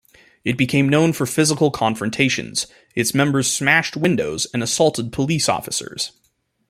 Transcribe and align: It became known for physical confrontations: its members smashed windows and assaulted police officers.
It 0.43 0.57
became 0.57 0.89
known 0.89 1.13
for 1.13 1.27
physical 1.27 1.69
confrontations: 1.69 2.65
its 2.95 3.13
members 3.13 3.51
smashed 3.51 3.95
windows 3.95 4.47
and 4.51 4.63
assaulted 4.63 5.11
police 5.13 5.47
officers. 5.47 6.11